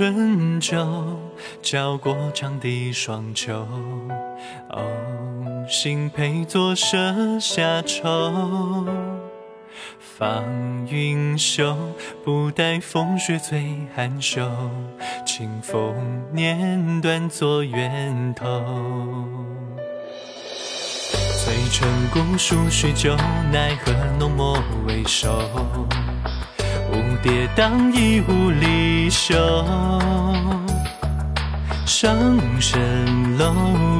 [0.00, 1.20] 春秋，
[1.60, 3.52] 交过长笛双秋。
[4.70, 4.82] 哦，
[5.68, 8.86] 心配作舍下愁。
[9.98, 10.42] 放
[10.88, 11.76] 云袖，
[12.24, 14.50] 不待风雪催寒袖。
[15.26, 15.94] 清风
[16.32, 18.46] 念断作源头。
[21.36, 23.14] 翠城古树许久，
[23.52, 25.28] 奈何浓墨未收。
[27.20, 29.34] 蝴蝶荡衣无离休。
[31.84, 32.16] 上
[32.58, 32.80] 神
[33.36, 33.52] 楼，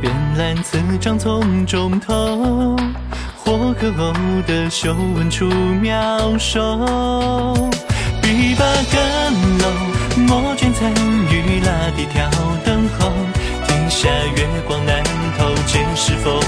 [0.00, 2.76] 边兰此章丛中透。
[3.38, 4.12] 或可偶
[4.46, 5.46] 得秀文出
[5.80, 6.60] 妙手，
[8.20, 9.70] 笔把更漏，
[10.26, 10.92] 墨卷残
[11.30, 12.28] 余拉地挑
[12.64, 13.12] 灯候。
[13.68, 15.02] 庭下月光难
[15.38, 16.38] 透，见是风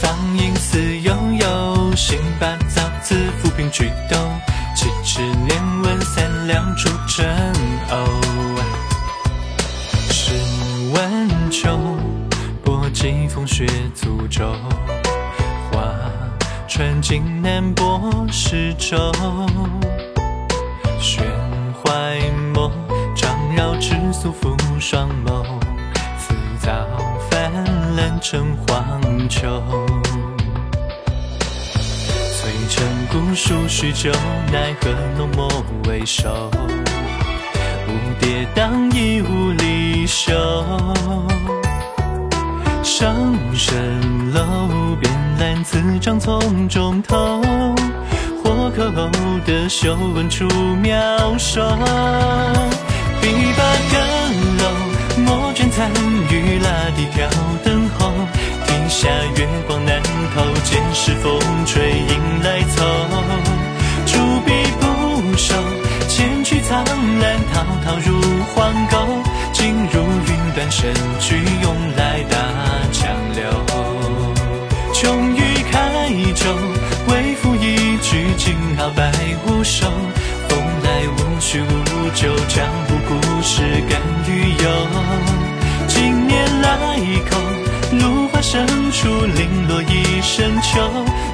[0.00, 4.16] 放映似悠悠，行把造字浮萍举斗，
[4.74, 7.26] 七尺年文三两出尘
[7.90, 7.96] 偶。
[10.10, 10.34] 试
[10.92, 11.78] 问秋，
[12.64, 14.54] 波迹风雪足舟，
[15.70, 15.94] 画
[16.68, 19.12] 穿荆南泊石洲。
[21.00, 21.24] 悬
[21.82, 22.20] 怀
[22.54, 22.70] 梦，
[23.16, 25.44] 张绕纸素负双眸，
[26.18, 26.70] 辞藻
[27.30, 27.52] 泛
[27.96, 29.62] 滥成荒秋。
[32.32, 34.10] 翠城古树许久，
[34.50, 35.48] 奈何浓墨
[35.86, 36.50] 未收。
[37.86, 37.90] 蝴
[38.20, 40.32] 蝶当衣无离袖。
[42.82, 43.14] 上
[43.54, 43.74] 蜃
[44.32, 47.42] 楼，边兰此章丛中透。
[48.42, 49.10] 或可偶
[49.44, 50.46] 得秀文出
[50.76, 50.90] 妙
[51.38, 51.60] 手。
[53.20, 53.62] 笔把
[53.92, 53.98] 更
[54.58, 54.62] 漏，
[55.24, 55.90] 墨卷残
[56.30, 57.28] 余拉地挑
[57.62, 57.67] 灯候。
[57.67, 57.67] 庭
[59.00, 60.02] 下月光难
[60.34, 62.84] 透，见是风吹影来凑。
[64.06, 64.50] 出笔
[64.80, 65.54] 不收，
[66.08, 66.84] 千曲苍
[67.20, 68.20] 兰滔滔入
[68.52, 69.22] 荒沟。
[69.52, 72.38] 尽入云端深去，涌来大
[72.90, 73.44] 江流。
[74.92, 76.52] 穷于开州，
[77.06, 79.12] 为赋一句惊鳌百
[79.46, 79.86] 无收。
[80.48, 85.37] 风来无须无酒，江湖故事感于游。
[90.68, 90.80] 秋。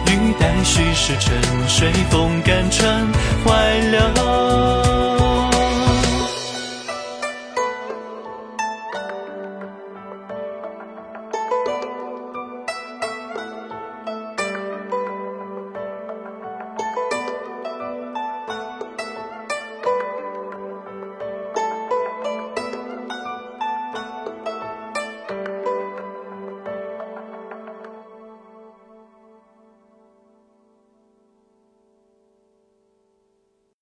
[0.06, 1.36] 欲待虚实沉
[1.68, 3.04] 睡，风干穿
[3.44, 4.43] 怀流。